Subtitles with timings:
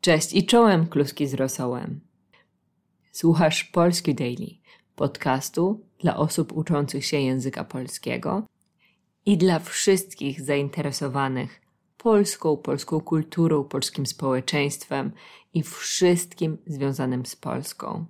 [0.00, 2.00] Cześć i czołem kluski z rosołem.
[3.12, 4.50] Słuchasz Polski Daily,
[4.96, 8.42] podcastu dla osób uczących się języka polskiego
[9.26, 11.60] i dla wszystkich zainteresowanych
[11.96, 15.12] polską, polską kulturą, polskim społeczeństwem
[15.54, 18.06] i wszystkim związanym z Polską.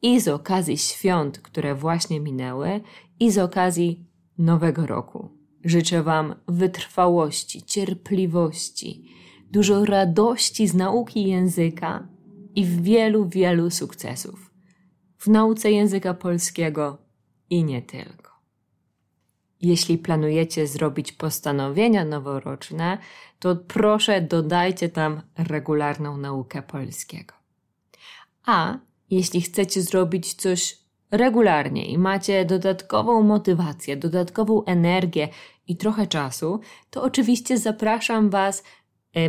[0.02, 2.82] I z okazji świąt, które właśnie minęły,
[3.20, 4.06] i z okazji
[4.38, 5.30] Nowego Roku.
[5.66, 9.04] Życzę Wam wytrwałości, cierpliwości,
[9.52, 12.08] dużo radości z nauki języka
[12.56, 14.53] i wielu, wielu sukcesów
[15.24, 16.98] w nauce języka polskiego
[17.50, 18.32] i nie tylko.
[19.62, 22.98] Jeśli planujecie zrobić postanowienia noworoczne,
[23.40, 27.34] to proszę dodajcie tam regularną naukę polskiego.
[28.46, 28.78] A
[29.10, 30.78] jeśli chcecie zrobić coś
[31.12, 35.30] regularnie i macie dodatkową motywację, dodatkową energię
[35.68, 38.64] i trochę czasu, to oczywiście zapraszam Was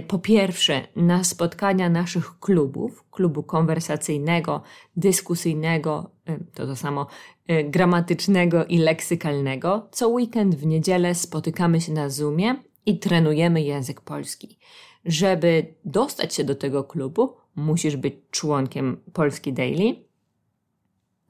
[0.09, 4.63] po pierwsze na spotkania naszych klubów, klubu konwersacyjnego,
[4.97, 7.07] dyskusyjnego, e, to to samo,
[7.47, 9.89] e, gramatycznego i leksykalnego.
[9.93, 14.59] Co weekend w niedzielę spotykamy się na Zoomie i trenujemy język polski.
[15.05, 20.05] Żeby dostać się do tego klubu, musisz być członkiem Polski Daily.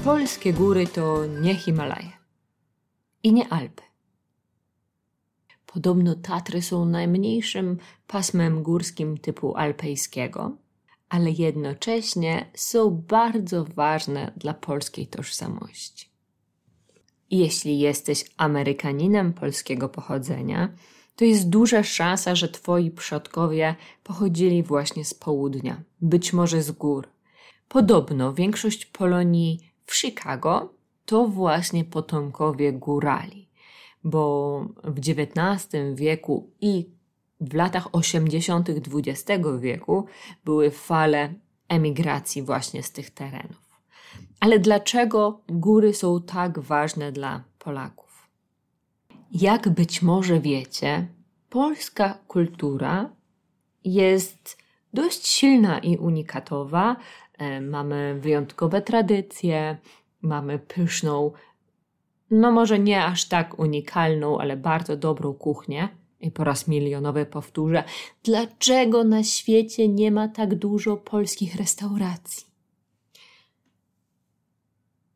[0.04, 2.12] Polskie góry to nie Himalaje
[3.24, 3.93] i nie Alpy.
[5.74, 10.58] Podobno Tatry są najmniejszym pasmem górskim typu alpejskiego,
[11.10, 16.10] ale jednocześnie są bardzo ważne dla polskiej tożsamości.
[17.32, 20.70] Jeśli jesteś Amerykaninem polskiego pochodzenia,
[21.16, 27.08] to jest duża szansa, że twoi przodkowie pochodzili właśnie z południa, być może z gór.
[27.68, 30.74] Podobno większość Polonii w Chicago
[31.06, 33.53] to właśnie potomkowie górali
[34.04, 36.90] bo w XIX wieku i
[37.42, 38.70] w latach 80.
[38.70, 40.06] XX wieku
[40.46, 41.34] były fale
[41.68, 43.64] emigracji właśnie z tych terenów.
[44.40, 48.30] Ale dlaczego góry są tak ważne dla Polaków?
[49.32, 51.08] Jak być może wiecie,
[51.50, 53.10] polska kultura
[53.84, 54.58] jest
[54.94, 56.96] dość silna i unikatowa.
[57.38, 59.78] E, mamy wyjątkowe tradycje,
[60.22, 61.32] mamy pyszną
[62.34, 65.90] no może nie aż tak unikalną, ale bardzo dobrą kuchnię.
[66.20, 67.84] I po raz milionowy powtórzę,
[68.24, 72.48] dlaczego na świecie nie ma tak dużo polskich restauracji?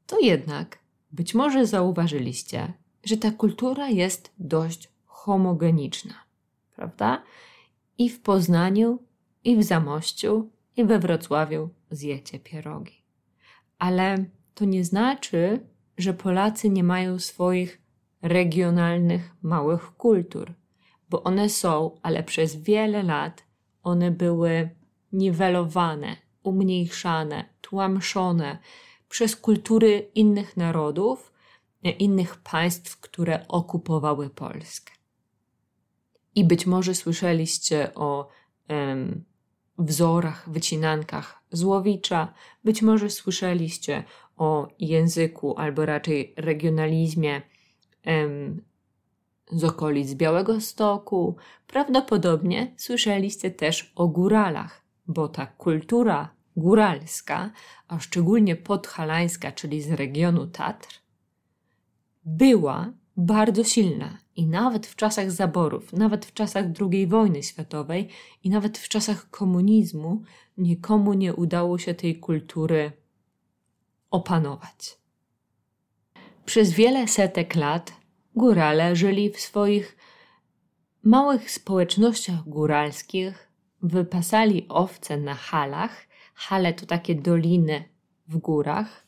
[0.07, 0.79] To jednak
[1.11, 2.73] być może zauważyliście,
[3.03, 6.13] że ta kultura jest dość homogeniczna,
[6.75, 7.23] prawda?
[7.97, 8.99] I w Poznaniu,
[9.43, 13.01] i w Zamościu, i we Wrocławiu zjecie pierogi.
[13.79, 15.59] Ale to nie znaczy,
[15.97, 17.81] że Polacy nie mają swoich
[18.21, 20.53] regionalnych małych kultur,
[21.09, 23.43] bo one są, ale przez wiele lat
[23.83, 24.69] one były
[25.11, 28.57] niwelowane, umniejszane, tłamszone
[29.09, 31.33] przez kultury innych narodów,
[31.83, 34.93] e, innych państw, które okupowały Polskę.
[36.35, 38.27] I być może słyszeliście o
[39.77, 42.33] wzorach, wycinankach Złowicza,
[42.63, 44.03] być może słyszeliście
[44.37, 47.41] o języku, albo raczej regionalizmie
[48.03, 48.61] em,
[49.51, 51.35] z okolic Białego Stoku,
[51.67, 57.51] prawdopodobnie słyszeliście też o góralach, bo ta kultura góralska,
[57.87, 60.87] a szczególnie podhalańska, czyli z regionu Tatr,
[62.25, 68.09] była bardzo silna i nawet w czasach zaborów, nawet w czasach II wojny światowej
[68.43, 70.21] i nawet w czasach komunizmu
[70.57, 72.91] nikomu nie udało się tej kultury
[74.11, 74.97] opanować.
[76.45, 77.93] Przez wiele setek lat
[78.35, 79.97] górale żyli w swoich
[81.03, 83.51] małych społecznościach góralskich,
[83.81, 86.07] wypasali owce na halach.
[86.33, 87.83] Hale to takie doliny
[88.27, 89.07] w górach.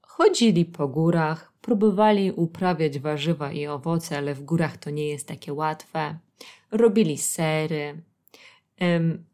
[0.00, 5.52] Chodzili po górach, próbowali uprawiać warzywa i owoce, ale w górach to nie jest takie
[5.52, 6.18] łatwe.
[6.70, 8.02] Robili sery,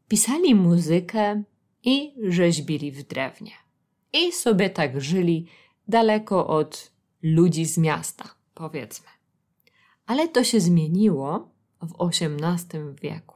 [0.08, 1.42] pisali muzykę
[1.82, 3.52] i rzeźbili w drewnie.
[4.12, 5.46] I sobie tak żyli
[5.88, 8.24] daleko od ludzi z miasta,
[8.54, 9.08] powiedzmy.
[10.06, 11.48] Ale to się zmieniło
[11.82, 13.34] w XVIII wieku.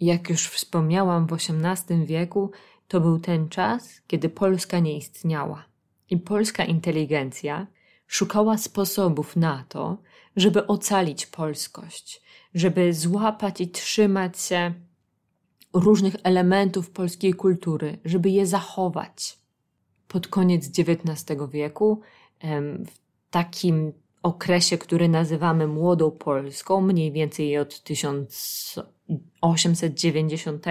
[0.00, 2.50] Jak już wspomniałam, w XVIII wieku
[2.88, 5.64] to był ten czas, kiedy Polska nie istniała.
[6.10, 7.66] I polska inteligencja
[8.06, 9.98] szukała sposobów na to,
[10.36, 12.22] żeby ocalić polskość,
[12.54, 14.74] żeby złapać i trzymać się
[15.72, 19.39] różnych elementów polskiej kultury, żeby je zachować.
[20.10, 22.00] Pod koniec XIX wieku,
[22.86, 22.98] w
[23.30, 23.92] takim
[24.22, 30.64] okresie, który nazywamy Młodą Polską, mniej więcej od 1890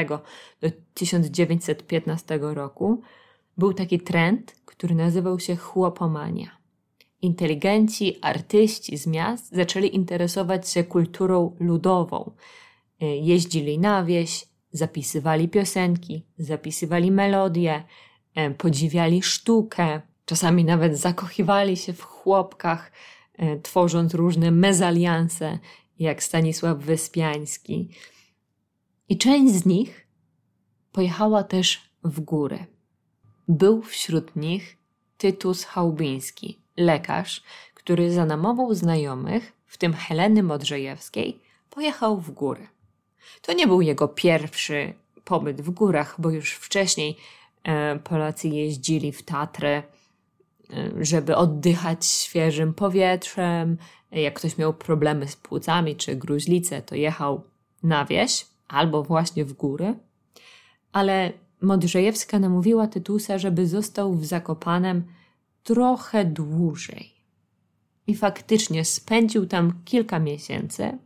[0.62, 3.02] do 1915 roku,
[3.58, 6.58] był taki trend, który nazywał się chłopomania.
[7.22, 12.32] Inteligenci, artyści z miast zaczęli interesować się kulturą ludową.
[13.02, 17.84] E, jeździli na wieś, zapisywali piosenki, zapisywali melodie,
[18.58, 22.92] podziwiali sztukę, czasami nawet zakochiwali się w chłopkach,
[23.38, 25.60] e, tworząc różne mezalianse,
[26.00, 27.90] jak Stanisław Wyspiański.
[29.10, 30.08] I część z nich
[30.92, 32.66] pojechała też w górę.
[33.48, 34.78] Był wśród nich
[35.18, 37.44] Tytus Chałbiński, lekarz,
[37.74, 41.40] który za namową znajomych, w tym Heleny Modrzejewskiej,
[41.70, 42.68] pojechał w góry.
[43.42, 44.94] To nie był jego pierwszy
[45.26, 47.18] pobyt w górach, bo już wcześniej e,
[48.04, 49.84] Polacy jeździli w Tatry, e,
[51.02, 53.78] żeby oddychać świeżym powietrzem.
[54.12, 57.44] Jak ktoś miał problemy z płucami czy gruźlicę, to jechał
[57.84, 59.96] na wieś albo właśnie w góry.
[60.92, 65.04] Ale Modrzejewska namówiła Tytusa, żeby został w Zakopanem
[65.64, 67.14] trochę dłużej.
[68.08, 70.98] I faktycznie spędził tam kilka miesięcy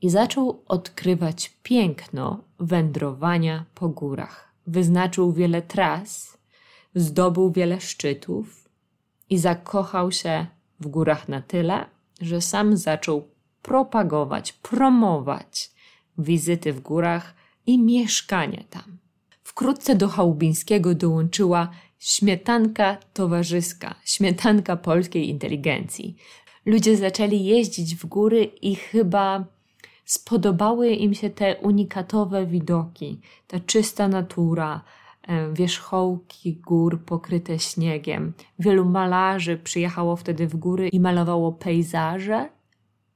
[0.00, 4.47] i zaczął odkrywać piękno wędrowania po górach.
[4.68, 6.38] Wyznaczył wiele tras,
[6.94, 8.68] zdobył wiele szczytów
[9.30, 10.46] i zakochał się
[10.80, 11.86] w górach na tyle,
[12.20, 13.28] że sam zaczął
[13.62, 15.70] propagować, promować
[16.18, 17.34] wizyty w górach
[17.66, 18.98] i mieszkanie tam.
[19.42, 26.16] Wkrótce do Chałubińskiego dołączyła śmietanka towarzyska, śmietanka polskiej inteligencji.
[26.66, 29.44] Ludzie zaczęli jeździć w góry i chyba
[30.08, 34.80] spodobały im się te unikatowe widoki, ta czysta natura,
[35.22, 38.32] e, wierzchołki gór pokryte śniegiem.
[38.58, 42.48] Wielu malarzy przyjechało wtedy w góry i malowało pejzaże,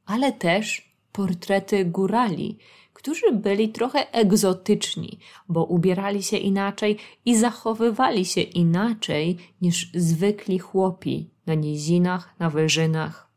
[0.06, 2.58] ale też portrety górali,
[2.92, 5.18] którzy byli trochę egzotyczni,
[5.48, 13.28] bo ubierali się inaczej i zachowywali się inaczej niż zwykli chłopi na nizinach, na wyżynach,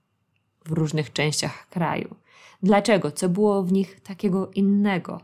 [0.66, 2.16] w różnych częściach kraju.
[2.66, 3.12] Dlaczego?
[3.12, 5.22] Co było w nich takiego innego?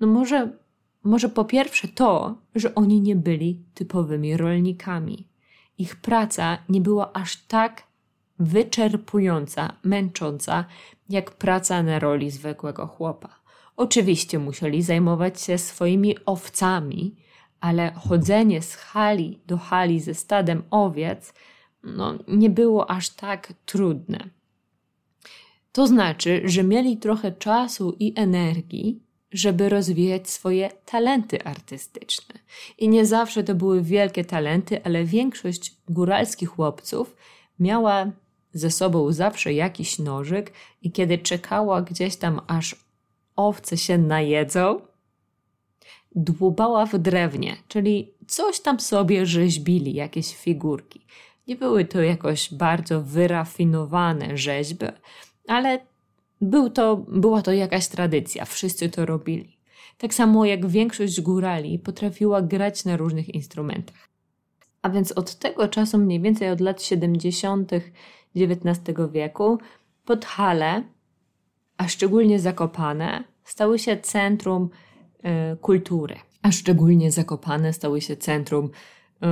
[0.00, 0.52] No może,
[1.04, 5.28] może po pierwsze to, że oni nie byli typowymi rolnikami.
[5.78, 7.82] Ich praca nie była aż tak
[8.38, 10.64] wyczerpująca, męcząca,
[11.08, 13.40] jak praca na roli zwykłego chłopa.
[13.76, 17.16] Oczywiście musieli zajmować się swoimi owcami,
[17.60, 21.34] ale chodzenie z hali do hali ze stadem owiec
[21.84, 24.37] no, nie było aż tak trudne.
[25.72, 32.34] To znaczy, że mieli trochę czasu i energii, żeby rozwijać swoje talenty artystyczne.
[32.78, 37.16] I nie zawsze to były wielkie talenty, ale większość góralskich chłopców
[37.58, 38.10] miała
[38.52, 42.76] ze sobą zawsze jakiś nożyk i kiedy czekała gdzieś tam aż
[43.36, 44.80] owce się najedzą,
[46.14, 51.00] dłubała w drewnie, czyli coś tam sobie rzeźbili, jakieś figurki.
[51.46, 54.86] Nie były to jakoś bardzo wyrafinowane rzeźby,
[55.48, 55.78] ale
[56.40, 59.58] był to, była to jakaś tradycja, wszyscy to robili.
[59.98, 64.08] Tak samo jak większość górali potrafiła grać na różnych instrumentach.
[64.82, 67.72] A więc od tego czasu, mniej więcej od lat 70.
[68.36, 69.58] XIX wieku,
[70.04, 70.82] Podhale,
[71.76, 74.70] a szczególnie Zakopane, stały się centrum
[75.52, 79.28] y, kultury, a szczególnie Zakopane stały się centrum y,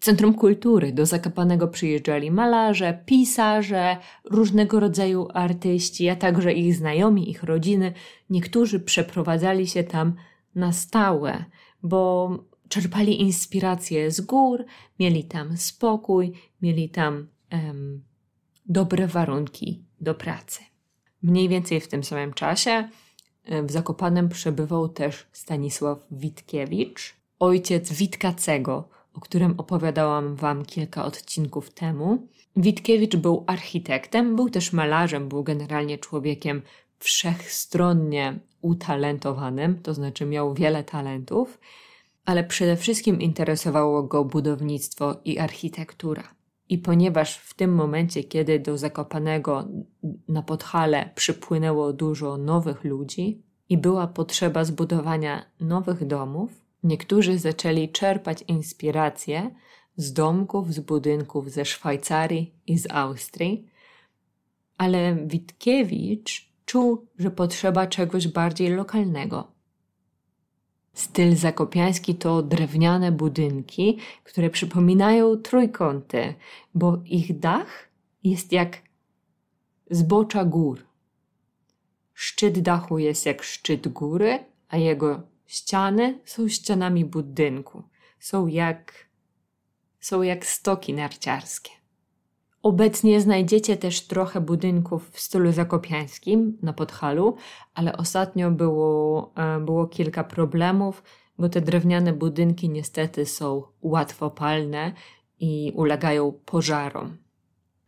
[0.00, 0.92] Centrum Kultury.
[0.92, 7.92] Do Zakopanego przyjeżdżali malarze, pisarze, różnego rodzaju artyści, a także ich znajomi, ich rodziny.
[8.30, 10.14] Niektórzy przeprowadzali się tam
[10.54, 11.44] na stałe,
[11.82, 12.30] bo
[12.68, 14.64] czerpali inspirację z gór,
[14.98, 18.02] mieli tam spokój, mieli tam um,
[18.66, 20.60] dobre warunki do pracy.
[21.22, 22.88] Mniej więcej w tym samym czasie
[23.62, 32.28] w Zakopanem przebywał też Stanisław Witkiewicz, ojciec Witkacego, o którym opowiadałam Wam kilka odcinków temu.
[32.56, 36.62] Witkiewicz był architektem, był też malarzem, był generalnie człowiekiem
[36.98, 41.58] wszechstronnie utalentowanym, to znaczy miał wiele talentów,
[42.24, 46.34] ale przede wszystkim interesowało go budownictwo i architektura.
[46.68, 49.68] I ponieważ w tym momencie, kiedy do Zakopanego
[50.28, 58.44] na Podhale przypłynęło dużo nowych ludzi i była potrzeba zbudowania nowych domów, niektórzy zaczęli czerpać
[58.48, 59.50] inspirację
[59.96, 63.66] z domków, z budynków ze Szwajcarii i z Austrii,
[64.78, 69.48] ale Witkiewicz czuł, że potrzeba czegoś bardziej lokalnego.
[70.92, 76.34] Styl zakopiański to drewniane budynki, które przypominają trójkąty,
[76.74, 77.88] bo ich dach
[78.24, 78.82] jest jak
[79.90, 80.82] zbocza gór.
[82.14, 87.82] Szczyt dachu jest jak szczyt góry, a jego ściany są ścianami budynku.
[88.20, 88.92] Są jak,
[90.00, 91.70] są jak stoki narciarskie.
[92.62, 97.36] Obecnie znajdziecie też trochę budynków w stylu zakopiańskim na Podhalu,
[97.74, 101.02] ale ostatnio było, e, było kilka problemów,
[101.38, 104.92] bo te drewniane budynki niestety są łatwopalne
[105.40, 107.16] i ulegają pożarom.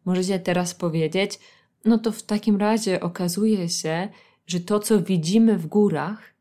[0.04, 1.38] Możecie teraz powiedzieć,
[1.84, 4.08] no to w takim razie okazuje się,
[4.46, 6.32] że to, co widzimy w górach,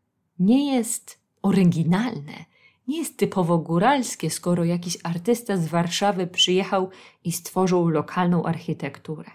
[0.42, 2.46] nie jest oryginalne,
[2.88, 6.90] nie jest typowo góralskie, skoro jakiś artysta z Warszawy przyjechał
[7.24, 9.32] i stworzył lokalną architekturę.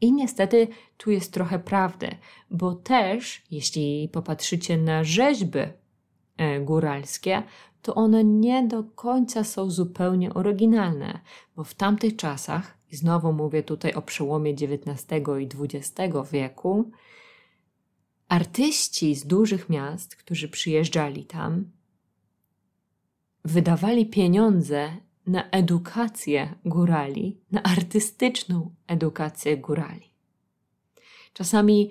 [0.00, 2.08] I niestety tu jest trochę prawdy,
[2.50, 5.58] bo też, jeśli popatrzycie na rzeźby
[6.36, 7.42] e, góralskie,
[7.82, 11.20] to one nie do końca są zupełnie oryginalne,
[11.56, 15.06] bo w tamtych czasach, i znowu mówię tutaj o przełomie XIX
[15.40, 16.90] i XX wieku,
[18.32, 21.70] artyści z dużych miast, którzy przyjeżdżali tam,
[23.44, 24.96] wydawali pieniądze
[25.26, 30.14] na edukację górali, na artystyczną edukację górali.
[31.32, 31.90] Czasami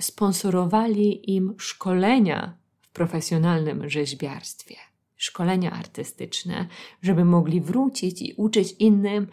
[0.00, 4.76] sponsorowali im szkolenia w profesjonalnym rzeźbiarstwie,
[5.16, 6.66] szkolenia artystyczne,
[7.02, 9.26] żeby mogli wrócić i uczyć innym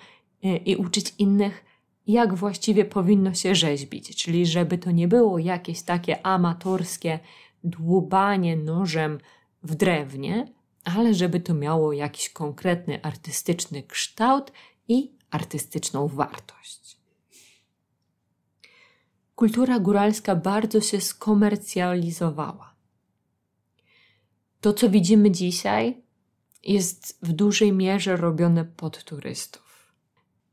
[0.44, 1.64] e, i uczyć innych,
[2.08, 7.20] jak właściwie powinno się rzeźbić, czyli żeby to nie było jakieś takie amatorskie
[7.64, 9.20] dłubanie nożem
[9.64, 10.46] w drewnie,
[10.84, 14.52] ale żeby to miało jakiś konkretny artystyczny kształt
[14.88, 16.98] i artystyczną wartość.
[19.36, 22.76] Kultura góralska bardzo się skomercjalizowała.
[24.62, 26.02] To, co widzimy dzisiaj,
[26.64, 29.94] jest w dużej mierze robione pod turystów.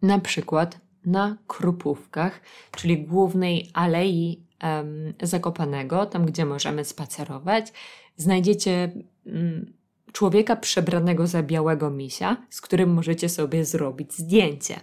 [0.03, 2.41] Na przykład na Krupówkach,
[2.71, 7.73] czyli głównej alei um, Zakopanego, tam gdzie możemy spacerować,
[8.17, 8.93] znajdziecie
[9.27, 9.73] um,
[10.13, 14.81] człowieka przebranego za białego misia, z którym możecie sobie zrobić zdjęcie.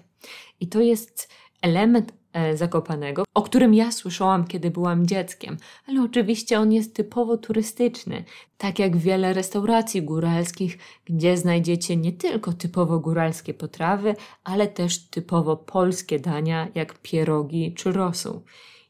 [0.60, 1.29] I to jest
[1.62, 2.13] element
[2.53, 8.23] Zakopanego, o którym ja słyszałam, kiedy byłam dzieckiem, ale oczywiście on jest typowo turystyczny,
[8.57, 15.57] tak jak wiele restauracji góralskich, gdzie znajdziecie nie tylko typowo góralskie potrawy, ale też typowo
[15.57, 18.41] polskie dania, jak pierogi czy rosół.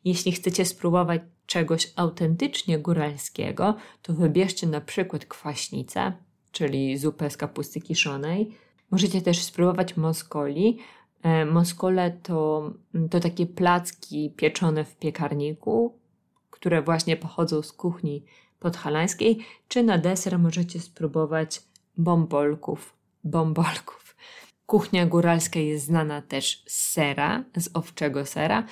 [0.05, 6.13] Jeśli chcecie spróbować czegoś autentycznie góralskiego, to wybierzcie na przykład kwaśnicę,
[6.51, 8.51] czyli zupę z kapusty kiszonej.
[8.91, 10.77] Możecie też spróbować moskoli.
[11.25, 12.71] E, moskole to,
[13.11, 15.93] to takie placki pieczone w piekarniku,
[16.51, 18.25] które właśnie pochodzą z kuchni
[18.59, 21.61] podhalańskiej, czy na deser możecie spróbować
[21.97, 22.95] bombolków.
[23.23, 24.15] Bombolków.
[24.65, 28.63] Kuchnia góralska jest znana też z sera, z owczego sera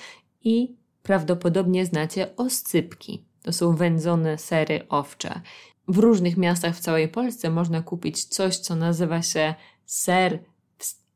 [0.44, 3.24] i prawdopodobnie znacie oscypki.
[3.42, 5.40] To są wędzone sery owcze.
[5.88, 9.54] W różnych miastach w całej Polsce można kupić coś, co nazywa się
[9.86, 10.38] ser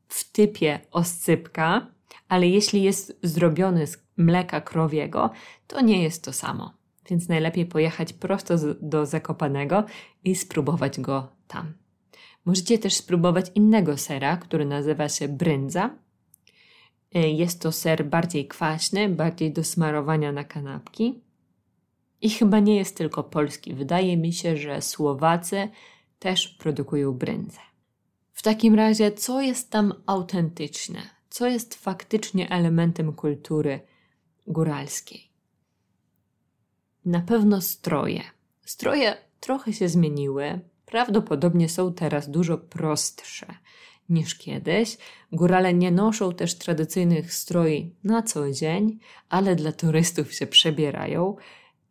[0.09, 1.87] w, typie oscypka,
[2.27, 5.29] ale jeśli jest zrobiony z mleka krowiego,
[5.67, 6.73] to nie jest to samo.
[7.09, 9.83] Więc najlepiej pojechać prosto do Zakopanego
[10.23, 11.73] i spróbować go tam.
[12.45, 15.89] Możecie też spróbować innego sera, który nazywa się bryndza.
[17.13, 21.21] E, jest to ser bardziej kwaśny, bardziej do smarowania na kanapki.
[22.21, 23.73] I chyba nie jest tylko polski.
[23.73, 25.69] Wydaje mi się, że Słowacy
[26.19, 27.68] też produkują brędzę.
[28.39, 30.99] W takim razie, co jest tam autentyczne?
[31.29, 33.79] Co jest faktycznie elementem kultury
[34.47, 35.29] góralskiej?
[37.05, 38.23] Na pewno stroje.
[38.65, 43.45] Stroje trochę się zmieniły, prawdopodobnie są teraz dużo prostsze
[44.09, 44.97] niż kiedyś.
[45.31, 51.35] Górale nie noszą też tradycyjnych stroi na co dzień, ale dla turystów się przebierają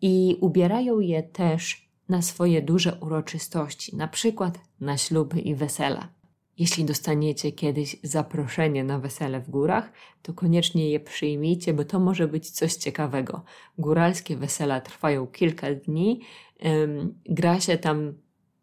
[0.01, 6.18] i ubierają je też na swoje duże uroczystości, na przykład na śluby i wesela.
[6.59, 12.29] Jeśli dostaniecie kiedyś zaproszenie na wesele w górach, to koniecznie je przyjmijcie, bo to może
[12.29, 13.45] być coś ciekawego.
[13.79, 16.21] Góralskie wesela trwają kilka dni,
[17.25, 18.15] gra się tam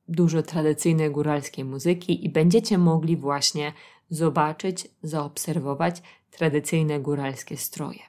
[0.07, 3.73] dużo tradycyjnej góralskiej muzyki i będziecie mogli właśnie
[4.09, 7.99] zobaczyć, zaobserwować tradycyjne góralskie stroje.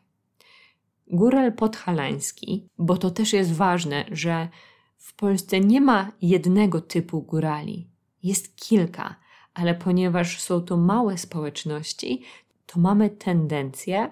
[1.11, 4.49] Góral podhalański, bo to też jest ważne, że
[4.97, 7.91] w Polsce nie ma jednego typu górali,
[8.23, 9.17] jest kilka,
[9.57, 12.23] ale ponieważ są to małe społeczności,
[12.67, 14.11] to mamy tendencję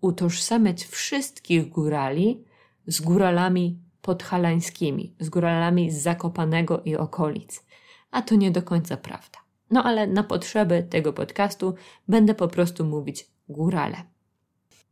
[0.00, 2.44] utożsamiać wszystkich górali
[2.86, 7.64] z góralami podhalańskimi, z góralami z Zakopanego i okolic.
[8.10, 9.38] A to nie do końca prawda.
[9.70, 11.74] No ale na potrzeby tego podcastu
[12.08, 13.96] będę po prostu mówić górale.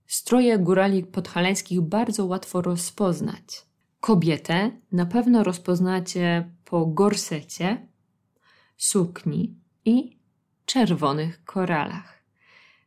[0.06, 3.66] Stroje górali podhalańskich bardzo łatwo rozpoznać.
[4.00, 7.86] Kobietę na pewno rozpoznacie po gorsecie,
[8.76, 10.18] sukni i
[10.66, 12.22] czerwonych koralach.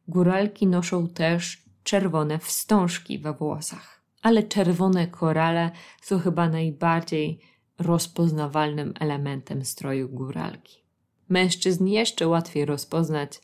[0.08, 5.72] Góralki noszą też czerwone wstążki we włosach ale czerwone korale
[6.02, 7.40] są chyba najbardziej
[7.80, 10.84] rozpoznawalnym elementem stroju góralki.
[11.30, 13.42] Mężczyzn jeszcze łatwiej rozpoznać,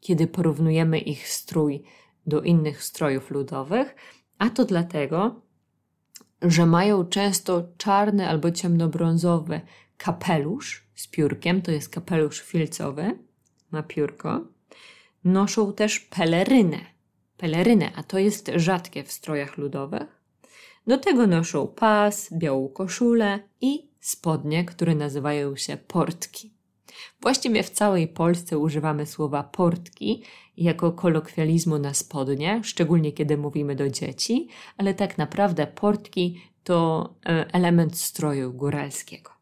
[0.00, 1.82] kiedy porównujemy ich strój
[2.26, 3.94] do innych strojów ludowych,
[4.38, 5.40] a to dlatego,
[6.42, 9.60] że mają często czarny albo ciemnobrązowy
[9.98, 13.18] kapelusz z piórkiem, to jest kapelusz filcowy,
[13.70, 14.40] ma piórko.
[15.24, 16.78] Noszą też pelerynę,
[17.36, 20.18] pelerynę, a to jest rzadkie w strojach ludowych.
[20.86, 26.54] Do tego noszą pas, białą koszulę i spodnie, które nazywają się portki.
[27.20, 30.22] Właściwie w całej Polsce używamy słowa portki
[30.56, 37.46] jako kolokwializmu na spodnie, szczególnie kiedy mówimy do dzieci, ale tak naprawdę portki to e,
[37.52, 39.37] element stroju góralskiego.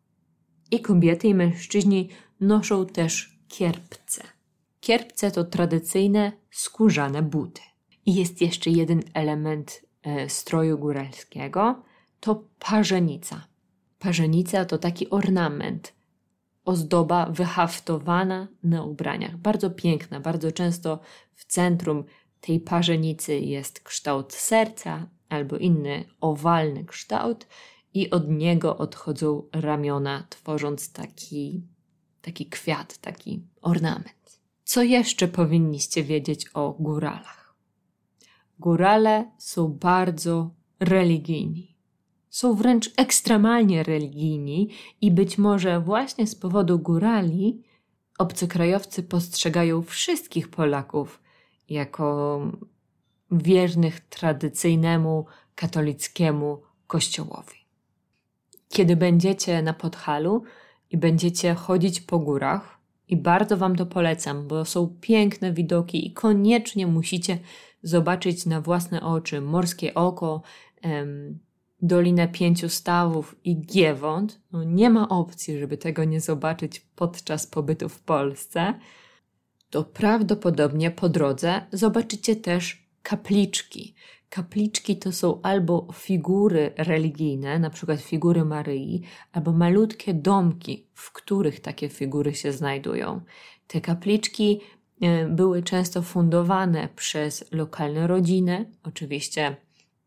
[0.70, 2.08] I kobiety i mężczyźni
[2.40, 4.22] noszą też kierpce.
[4.80, 7.60] Kierpce to tradycyjne skórzane buty.
[8.06, 11.82] I jest jeszcze jeden element E, stroju góralskiego,
[12.20, 13.46] to parzenica.
[13.98, 15.92] Parzenica to taki ornament,
[16.64, 19.36] ozdoba wyhaftowana na ubraniach.
[19.36, 20.98] Bardzo piękna, bardzo często
[21.34, 22.04] w centrum
[22.40, 27.46] tej parzenicy jest kształt serca albo inny owalny kształt
[27.96, 31.62] i od niego odchodzą ramiona, tworząc taki,
[32.22, 34.40] taki kwiat, taki ornament.
[34.64, 37.54] Co jeszcze powinniście wiedzieć o góralach?
[38.58, 41.76] Górale są bardzo religijni.
[42.30, 47.62] Są wręcz ekstremalnie religijni i być może właśnie z powodu górali
[48.18, 51.22] obcokrajowcy postrzegają wszystkich Polaków
[51.68, 52.40] jako
[53.30, 57.65] wiernych tradycyjnemu katolickiemu kościołowi.
[58.68, 60.42] Kiedy będziecie na Podhalu
[60.90, 62.76] i będziecie chodzić po górach,
[63.08, 67.38] i bardzo Wam to polecam, bo są piękne widoki i koniecznie musicie
[67.82, 70.42] zobaczyć na własne oczy Morskie Oko,
[70.82, 71.38] em,
[71.82, 77.88] Dolinę Pięciu Stawów i Giewont, no nie ma opcji, żeby tego nie zobaczyć podczas pobytu
[77.88, 78.74] w Polsce,
[79.70, 83.94] to prawdopodobnie po drodze zobaczycie też kapliczki.
[84.28, 91.60] Kapliczki to są albo figury religijne, na przykład figury Maryi, albo malutkie domki, w których
[91.60, 93.20] takie figury się znajdują.
[93.66, 94.60] Te kapliczki
[95.00, 99.56] E, były często fundowane przez lokalne rodziny, oczywiście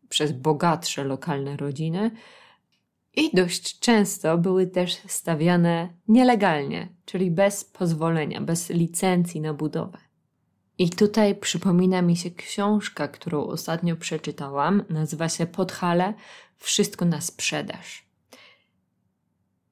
[0.08, 2.10] przez bogatsze lokalne rodziny,
[3.16, 9.98] i dość często były też stawiane nielegalnie, czyli bez pozwolenia, bez licencji na budowę.
[10.80, 14.84] I tutaj przypomina mi się książka, którą ostatnio przeczytałam.
[14.88, 16.14] Nazywa się Podhale
[16.56, 18.04] Wszystko na sprzedaż.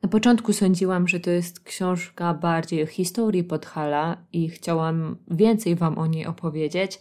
[0.03, 5.99] Na początku sądziłam, że to jest książka bardziej o historii Podhala i chciałam więcej Wam
[5.99, 6.99] o niej opowiedzieć,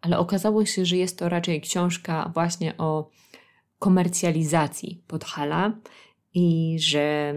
[0.00, 3.10] ale okazało się, że jest to raczej książka właśnie o
[3.78, 5.72] komercjalizacji Podhala
[6.34, 7.34] i że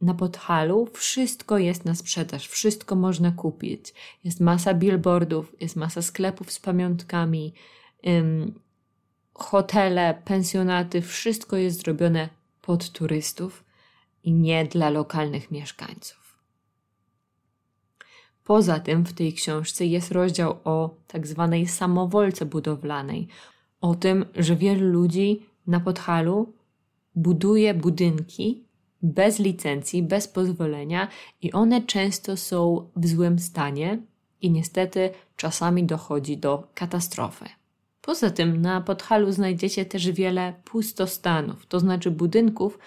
[0.00, 3.94] na Podhalu wszystko jest na sprzedaż, wszystko można kupić.
[4.24, 7.54] Jest masa billboardów, jest masa sklepów z pamiątkami,
[8.08, 8.60] ym,
[9.34, 12.28] hotele, pensjonaty, wszystko jest zrobione
[12.62, 13.64] pod turystów
[14.24, 16.38] i nie dla lokalnych mieszkańców.
[18.44, 23.28] Poza tym w tej książce jest rozdział o tak zwanej samowolce budowlanej,
[23.80, 26.52] o tym, że wielu ludzi na Podhalu
[27.14, 28.69] buduje budynki
[29.02, 31.08] bez licencji, bez pozwolenia
[31.42, 33.98] i one często są w złym stanie
[34.40, 37.44] i niestety czasami dochodzi do katastrofy.
[38.00, 42.78] Poza tym na Podhalu znajdziecie też wiele pustostanów, to znaczy budynków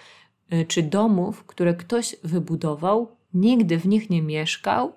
[0.52, 4.92] y, czy domów, które ktoś wybudował, nigdy w nich nie mieszkał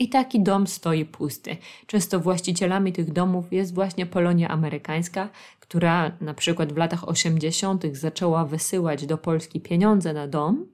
[0.00, 1.56] i taki dom stoi pusty.
[1.86, 7.84] Często właścicielami tych domów jest właśnie Polonia Amerykańska, która na przykład w latach 80.
[7.92, 10.66] zaczęła wysyłać do Polski pieniądze na dom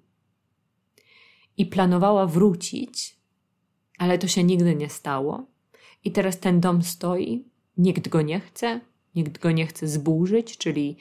[1.57, 3.17] i planowała wrócić,
[3.99, 5.47] ale to się nigdy nie stało.
[6.05, 7.45] I teraz ten dom stoi,
[7.77, 8.81] nikt go nie chce,
[9.15, 10.97] nikt go nie chce zburzyć, czyli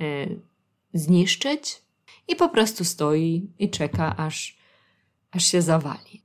[0.00, 0.26] e,
[0.94, 1.82] zniszczyć,
[2.28, 4.58] i po prostu stoi i czeka, aż,
[5.30, 6.21] aż się zawali.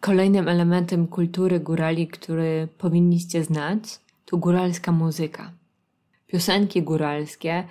[0.00, 5.52] Kolejnym elementem kultury górali, który powinniście znać, to góralska muzyka.
[6.26, 7.64] Piosenki góralskie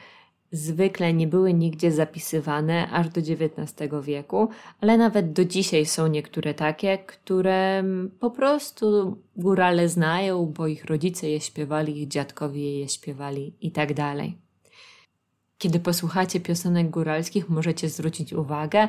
[0.52, 4.50] zwykle nie były nigdzie zapisywane aż do XIX wieku,
[4.82, 7.84] ale nawet do dzisiaj są niektóre takie, które
[8.20, 13.90] po prostu górale znają, bo ich rodzice je śpiewali, ich dziadkowie je śpiewali i tak.
[15.58, 18.88] Kiedy posłuchacie piosenek góralskich, możecie zwrócić uwagę,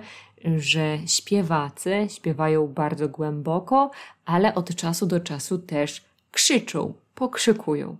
[0.56, 3.90] że śpiewacy śpiewają bardzo głęboko,
[4.24, 7.96] ale od czasu do czasu też krzyczą, pokrzykują.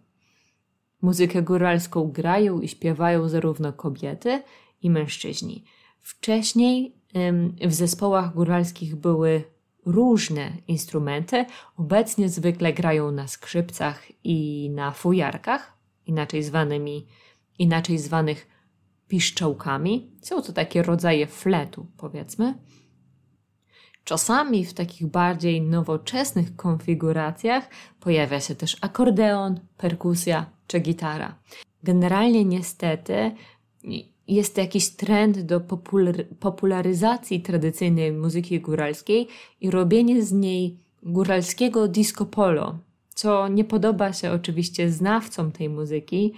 [1.02, 4.42] Muzykę góralską grają i śpiewają zarówno kobiety
[4.82, 5.64] i mężczyźni.
[6.00, 6.94] Wcześniej
[7.60, 9.44] w zespołach góralskich były
[9.86, 11.44] różne instrumenty.
[11.76, 15.72] Obecnie zwykle grają na skrzypcach i na fujarkach,
[16.06, 17.06] inaczej zwanymi,
[17.58, 18.57] inaczej zwanych
[19.08, 20.10] piszczołkami.
[20.22, 22.54] Są to takie rodzaje fletu, powiedzmy.
[24.04, 27.68] Czasami w takich bardziej nowoczesnych konfiguracjach
[28.00, 31.38] pojawia się też akordeon, perkusja czy gitara.
[31.82, 33.32] Generalnie niestety
[34.28, 35.60] jest jakiś trend do
[36.40, 39.28] popularyzacji tradycyjnej muzyki góralskiej
[39.60, 42.78] i robienie z niej góralskiego disco polo,
[43.14, 46.34] co nie podoba się oczywiście znawcom tej muzyki,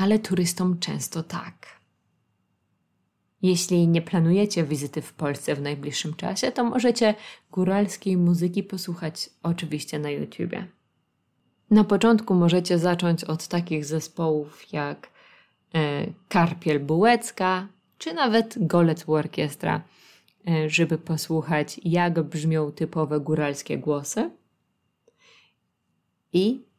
[0.00, 1.66] ale turystom często tak.
[3.42, 7.14] Jeśli nie planujecie wizyty w Polsce w najbliższym czasie, to możecie
[7.50, 10.66] góralskiej muzyki posłuchać oczywiście na YouTubie.
[11.70, 15.08] Na początku możecie zacząć od takich zespołów jak
[15.74, 19.82] e, Karpiel Bułecka, czy nawet Golec Orkiestra,
[20.48, 24.30] e, żeby posłuchać, jak brzmią typowe góralskie głosy.
[26.32, 26.69] I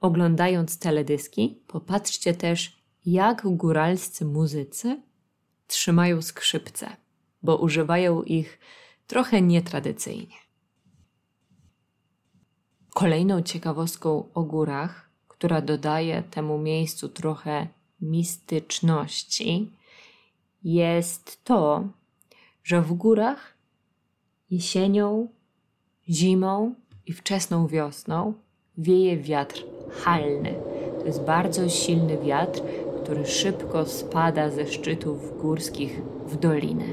[0.00, 5.02] oglądając teledyski, popatrzcie też, jak góralscy muzycy
[5.66, 6.96] trzymają skrzypce,
[7.42, 8.58] bo używają ich
[9.06, 10.36] trochę nietradycyjnie.
[12.94, 17.68] Kolejną ciekawostką o górach, która dodaje temu miejscu trochę
[18.00, 19.72] mistyczności,
[20.62, 21.88] jest to,
[22.64, 23.54] że w górach
[24.50, 25.28] jesienią,
[26.08, 26.74] zimą
[27.06, 28.34] i wczesną wiosną
[28.80, 30.54] wieje wiatr halny.
[31.00, 32.62] To jest bardzo silny wiatr,
[33.02, 36.84] który szybko spada ze szczytów górskich w dolinę.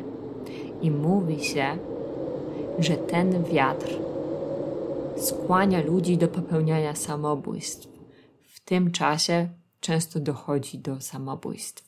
[0.81, 1.77] I mówi się,
[2.79, 3.97] że ten wiatr
[5.17, 7.87] skłania ludzi do popełniania samobójstw.
[8.41, 11.87] W tym czasie często dochodzi do samobójstw.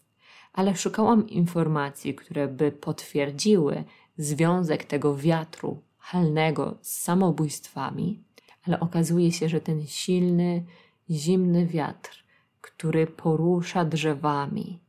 [0.53, 3.83] Ale szukałam informacji, które by potwierdziły
[4.17, 8.23] związek tego wiatru halnego z samobójstwami,
[8.67, 10.65] ale okazuje się, że ten silny,
[11.09, 12.23] zimny wiatr,
[12.61, 14.79] który porusza drzewami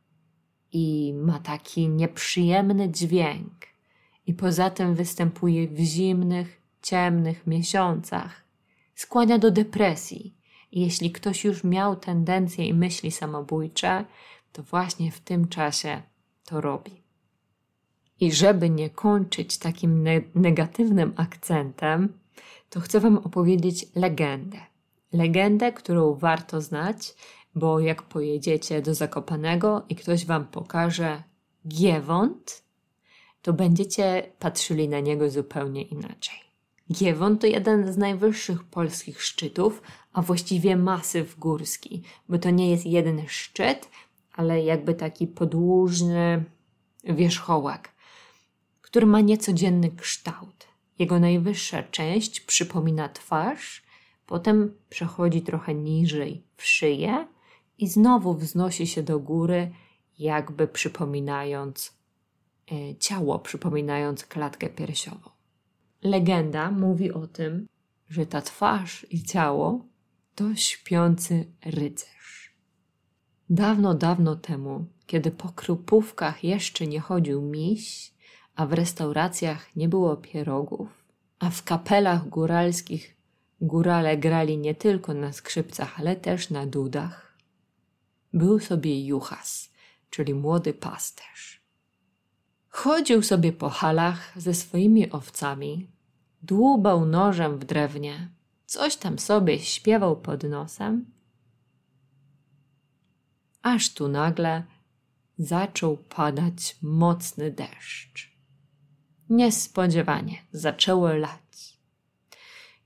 [0.72, 3.70] i ma taki nieprzyjemny dźwięk,
[4.26, 8.44] i poza tym występuje w zimnych, ciemnych miesiącach,
[8.94, 10.34] skłania do depresji.
[10.72, 14.04] I jeśli ktoś już miał tendencje i myśli samobójcze,
[14.52, 16.02] to właśnie w tym czasie
[16.44, 17.02] to robi.
[18.20, 22.08] I żeby nie kończyć takim ne negatywnym akcentem,
[22.70, 24.58] to chcę Wam opowiedzieć legendę.
[25.12, 27.14] Legendę, którą warto znać,
[27.54, 31.22] bo jak pojedziecie do Zakopanego i ktoś Wam pokaże
[31.68, 32.62] Giewont,
[33.42, 36.38] to będziecie patrzyli na niego zupełnie inaczej.
[36.92, 42.86] Giewont to jeden z najwyższych polskich szczytów, a właściwie masyw górski, bo to nie jest
[42.86, 43.88] jeden szczyt,
[44.32, 46.44] ale jakby taki podłużny
[47.04, 47.88] wierzchołek,
[48.82, 50.69] który ma niecodzienny kształt.
[51.00, 53.82] Jego najwyższa część przypomina twarz,
[54.26, 57.26] potem przechodzi trochę niżej w szyję
[57.78, 59.70] i znowu wznosi się do góry,
[60.18, 61.94] jakby przypominając
[62.72, 65.30] e, ciało przypominające klatkę piersiową.
[66.02, 67.66] Legenda mówi o tym,
[68.08, 69.84] że ta twarz i ciało
[70.34, 72.54] to śpiący rycerz.
[73.50, 78.12] Dawno, dawno temu, kiedy po krupówkach jeszcze nie chodził miś,
[78.54, 81.04] a w restauracjach nie było pierogów,
[81.38, 83.16] a w kapelach góralskich
[83.60, 87.36] górale grali nie tylko na skrzypcach, ale też na dudach,
[88.32, 89.70] był sobie Juchas,
[90.10, 91.60] czyli młody pasterz.
[92.68, 95.90] Chodził sobie po halach ze swoimi owcami,
[96.42, 98.28] dłubał nożem w drewnie,
[98.66, 101.04] coś tam sobie śpiewał pod nosem,
[103.62, 104.64] aż tu nagle
[105.38, 108.29] zaczął padać mocny deszcz.
[109.30, 111.78] Niespodziewanie zaczęło lać.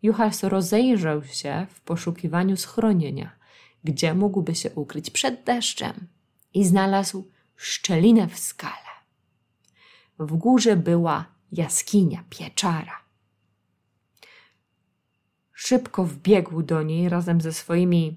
[0.02, 3.30] Juchas rozejrzał się w poszukiwaniu schronienia,
[3.85, 6.07] gdzie mógłby się ukryć przed deszczem
[6.54, 8.94] i znalazł szczelinę w skale.
[10.18, 13.00] W górze była jaskinia pieczara.
[15.52, 18.16] Szybko wbiegł do niej razem ze swoimi,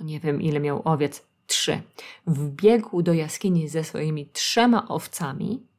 [0.00, 1.82] nie wiem ile miał owiec, trzy.
[2.26, 5.73] Wbiegł do jaskini ze swoimi trzema owcami.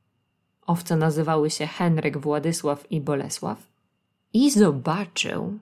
[0.65, 3.67] Owce nazywały się Henryk, Władysław i Bolesław.
[4.33, 5.59] I zobaczył,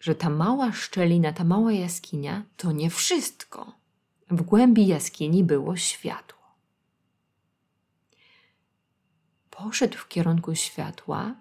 [0.00, 3.72] że ta mała szczelina, ta mała jaskinia to nie wszystko.
[4.30, 6.44] W głębi jaskini było światło.
[9.50, 11.34] Poszedł w kierunku światła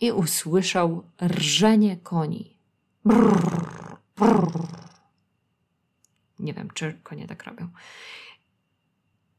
[0.00, 2.56] i usłyszał rżenie koni.
[3.04, 4.66] Brrr, brrr.
[6.38, 7.68] Nie wiem, czy konie tak robią.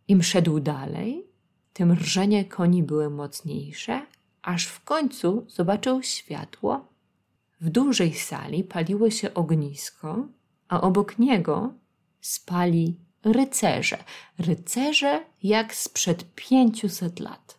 [0.07, 1.30] Im szedł dalej,
[1.73, 4.05] tym rżenie koni były mocniejsze,
[4.41, 6.85] aż w końcu zobaczył światło.
[7.61, 10.27] W dużej sali paliło się ognisko,
[10.67, 11.73] a obok niego
[12.21, 14.03] spali rycerze.
[14.37, 17.57] Rycerze jak sprzed pięciuset lat.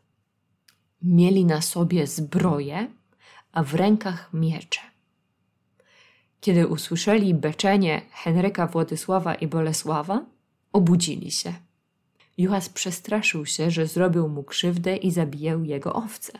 [1.03, 2.89] Mieli na sobie zbroje,
[3.53, 4.81] a w rękach miecze.
[6.41, 10.25] Kiedy usłyszeli beczenie Henryka Władysława i Bolesława,
[10.73, 11.55] obudzili się.
[12.39, 16.33] Juchas przestraszył się, że zrobił mu krzywdę i zabijał jego owce.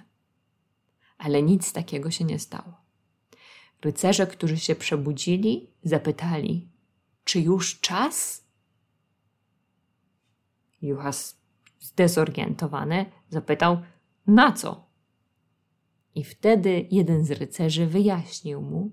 [1.19, 2.81] Ale nic takiego się nie stało.
[3.83, 6.69] Rycerze, którzy się przebudzili, zapytali:
[7.25, 8.45] Czy już czas?
[10.83, 11.41] Juchas,
[11.81, 13.83] zdezorientowany, zapytał:
[14.27, 14.87] Na co?
[16.15, 18.91] I wtedy jeden z rycerzy wyjaśnił mu,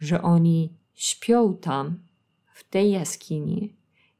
[0.00, 2.08] że oni śpią tam,
[2.52, 3.76] w tej jaskini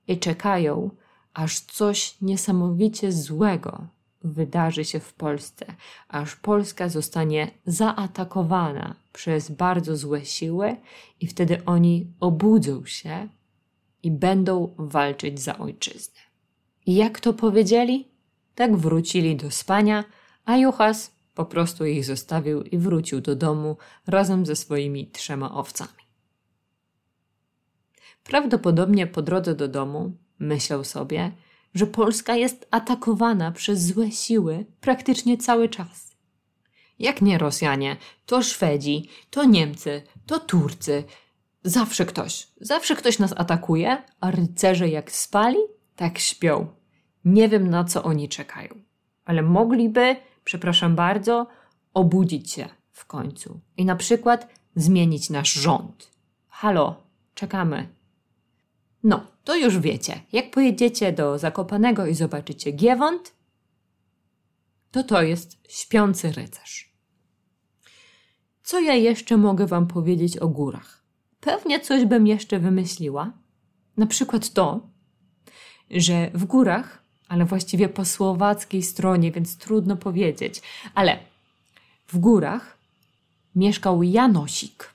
[0.09, 0.91] i czekają,
[1.39, 3.87] aż coś niesamowicie złego
[4.25, 5.67] wydarzy się w Polsce,
[6.09, 10.77] aż Polska zostanie zaatakowana przez bardzo złe siły,
[11.21, 13.29] i wtedy oni obudzą się
[14.03, 16.21] i będą walczyć za ojczyznę.
[16.87, 18.09] I jak to powiedzieli?
[18.55, 20.05] Tak wrócili do spania,
[20.45, 26.03] a Juchas po prostu ich zostawił i wrócił do domu razem ze swoimi trzema owcami.
[28.25, 31.33] Prawdopodobnie po drodze do domu myślał sobie,
[31.75, 36.17] że Polska jest atakowana przez złe siły praktycznie cały czas.
[36.99, 37.97] Jak nie Rosjanie,
[38.27, 41.05] to Szwedzi, to Niemcy, to Turcy.
[41.65, 45.59] Zawsze ktoś, zawsze ktoś nas atakuje, a rycerze jak spali,
[45.97, 46.67] tak śpią.
[47.25, 48.69] Nie wiem na co oni czekają,
[49.25, 51.47] ale mogliby przepraszam bardzo,
[51.95, 56.11] obudzić się w końcu i na przykład zmienić nasz rząd.
[56.49, 57.03] Halo,
[57.35, 57.98] czekamy.
[59.05, 60.21] No, to już wiecie.
[60.33, 63.33] Jak pojedziecie do Zakopanego i zobaczycie Giewont,
[64.91, 66.93] to to jest śpiący rycerz.
[68.63, 71.03] Co ja jeszcze mogę Wam powiedzieć o górach?
[71.41, 73.33] Pewnie coś bym jeszcze wymyśliła.
[73.97, 74.81] Na przykład to,
[75.91, 80.63] że w górach ale właściwie po słowackiej stronie, więc trudno powiedzieć.
[80.95, 81.19] Ale
[82.09, 82.79] w górach
[83.55, 84.91] mieszkał Janosik.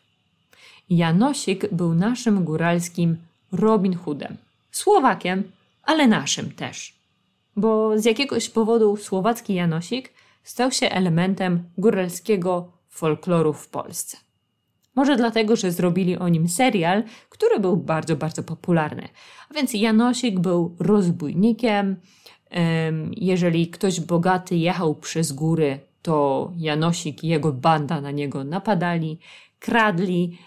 [0.89, 3.17] Janosik był naszym góralskim
[3.53, 4.37] Robin Hoodem.
[4.71, 5.43] Słowakiem,
[5.83, 6.93] ale naszym też.
[7.55, 10.13] Bo z jakiegoś powodu słowacki Janosik
[10.43, 14.17] stał się elementem góralskiego folkloru w Polsce.
[14.95, 19.07] Może dlatego, że zrobili o nim serial, który był bardzo, bardzo popularny.
[19.49, 21.95] A więc Janosik był rozbójnikiem,
[23.11, 29.19] jeżeli ktoś bogaty jechał przez góry, to Janosik i jego banda na niego napadali,
[29.59, 30.37] kradli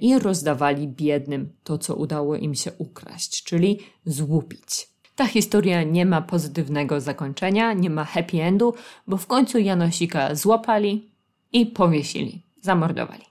[0.00, 4.88] i rozdawali biednym to, co udało im się ukraść, czyli złupić.
[5.16, 8.74] Ta historia nie ma pozytywnego zakończenia, nie ma happy endu,
[9.06, 11.10] bo w końcu Janosika złapali
[11.52, 13.24] i powiesili, zamordowali.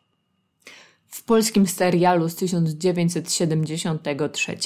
[1.07, 4.57] W polskim serialu z 1973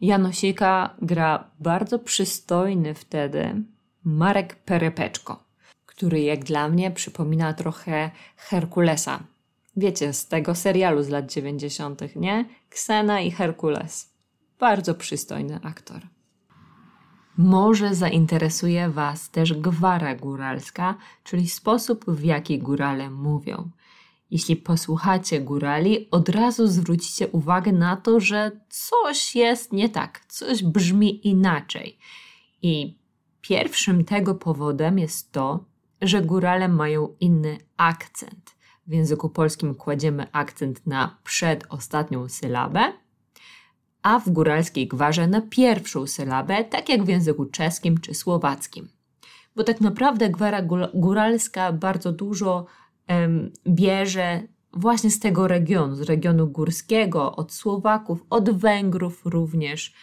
[0.00, 3.62] Janosika gra bardzo przystojny wtedy
[4.04, 5.44] Marek Perepeczko.
[5.86, 9.20] który jak dla mnie przypomina trochę Herkulesa.
[9.76, 12.44] Wiecie, z tego serialu z lat 90., nie?
[12.68, 14.14] Ksena i Herkules.
[14.58, 16.00] Bardzo przystojny aktor.
[17.36, 23.70] Może zainteresuje Was też gwara góralska, czyli sposób, w jaki górale mówią.
[24.30, 30.62] Jeśli posłuchacie górali, od razu zwrócicie uwagę na to, że coś jest nie tak, coś
[30.62, 31.98] brzmi inaczej.
[32.62, 32.98] I
[33.40, 35.64] pierwszym tego powodem jest to,
[36.02, 38.54] że górale mają inny akcent.
[38.86, 42.92] W języku polskim kładziemy akcent na przedostatnią sylabę,
[44.02, 48.88] a w góralskiej gwarze na pierwszą sylabę, tak jak w języku czeskim czy słowackim.
[49.56, 50.62] Bo tak naprawdę gwara
[50.94, 52.66] góralska bardzo dużo
[53.08, 54.42] um, bierze
[54.72, 59.94] właśnie z tego regionu, z regionu górskiego, od Słowaków, od Węgrów również.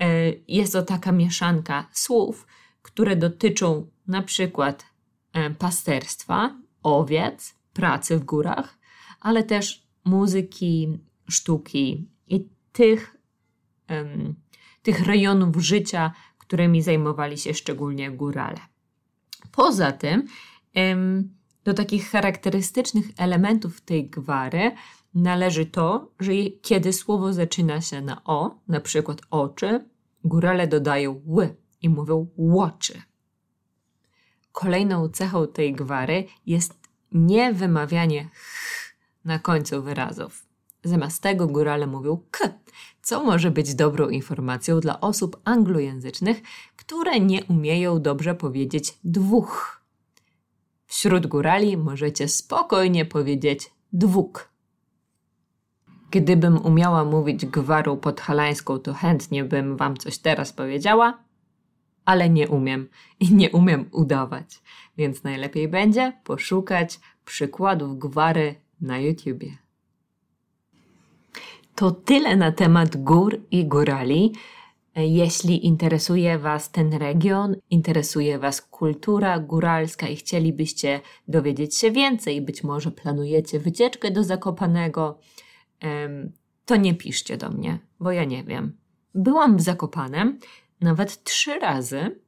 [0.00, 2.46] E, jest to taka mieszanka słów,
[2.82, 4.86] które dotyczą na przykład
[5.32, 8.78] e, pasterstwa, owiec, pracy w górach,
[9.20, 13.18] ale też muzyki, sztuki i tych
[14.82, 18.58] tych rejonów życia, którymi zajmowali się szczególnie górale.
[19.52, 20.26] Poza tym,
[21.64, 24.72] do takich charakterystycznych elementów tej gwary
[25.14, 29.84] należy to, że kiedy słowo zaczyna się na o, na przykład oczy,
[30.24, 33.02] górale dodają ły i mówią łoczy.
[34.52, 38.94] Kolejną cechą tej gwary jest niewymawianie ch
[39.24, 40.46] na końcu wyrazów.
[40.84, 42.48] Zamiast tego górale mówią k,
[43.02, 46.42] co może być dobrą informacją dla osób anglojęzycznych,
[46.76, 49.80] które nie umieją dobrze powiedzieć dwóch.
[50.86, 54.48] Wśród górali możecie spokojnie powiedzieć dwóch.
[56.10, 61.18] Gdybym umiała mówić gwarą podhalańską, to chętnie bym wam coś teraz powiedziała,
[62.08, 62.88] ale nie umiem
[63.20, 64.62] i nie umiem udawać,
[64.96, 69.58] więc najlepiej będzie poszukać przykładów gwary na YouTubie.
[71.74, 74.32] To tyle na temat gór i górali.
[74.96, 82.64] Jeśli interesuje Was ten region, interesuje Was kultura góralska i chcielibyście dowiedzieć się więcej, być
[82.64, 85.18] może planujecie wycieczkę do Zakopanego,
[86.64, 88.76] to nie piszcie do mnie, bo ja nie wiem.
[89.14, 90.38] Byłam w Zakopanem
[90.80, 92.20] nawet trzy razy.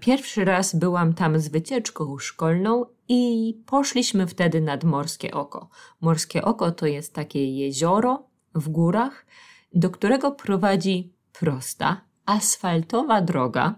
[0.00, 5.68] Pierwszy raz byłam tam z wycieczką szkolną i poszliśmy wtedy nad Morskie Oko.
[6.00, 8.22] Morskie Oko to jest takie jezioro
[8.54, 9.26] w górach,
[9.74, 13.74] do którego prowadzi prosta, asfaltowa droga,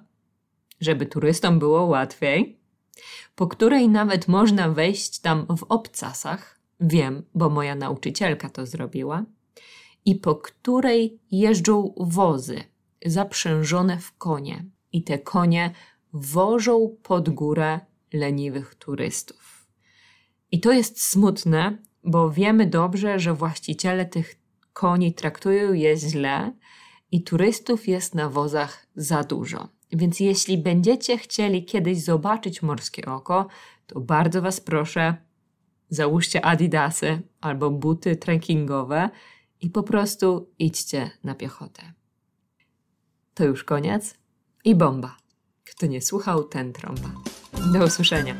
[0.81, 2.61] żeby turystom było łatwiej,
[3.35, 6.61] po której nawet można wejść tam w obcasach.
[6.81, 9.25] Wiem, bo moja nauczycielka to zrobiła.
[10.05, 12.61] I po której jeżdżą wozy
[13.07, 14.65] zaprzężone w konie.
[14.93, 15.71] I te konie
[16.13, 17.81] wożą pod górę
[18.13, 19.67] leniwych turystów.
[20.53, 24.37] I to jest smutne, bo wiemy dobrze, że właściciele tych
[24.73, 26.53] koni traktują je źle
[27.13, 29.69] i turystów jest na wozach za dużo.
[29.93, 33.47] Więc jeśli będziecie chcieli kiedyś zobaczyć morskie oko,
[33.87, 35.17] to bardzo Was proszę,
[35.89, 39.11] załóżcie adidasy albo buty trekkingowe
[39.61, 42.00] i po prostu idźcie na piechotę.
[43.41, 44.15] To już koniec
[44.65, 45.17] i bomba.
[45.65, 47.11] Kto nie słuchał, ten trąba.
[47.73, 48.35] Do usłyszenia.